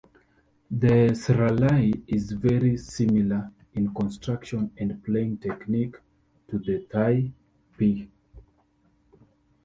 The 0.71 1.11
"sralai" 1.11 2.01
is 2.07 2.31
very 2.31 2.75
similar 2.75 3.51
in 3.75 3.93
construction 3.93 4.71
and 4.77 5.03
playing 5.03 5.37
technique 5.37 5.95
to 6.47 6.57
the 6.57 6.87
Thai 6.91 7.31
"pi". 7.77 8.07